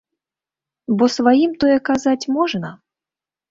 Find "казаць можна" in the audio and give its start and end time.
1.91-2.75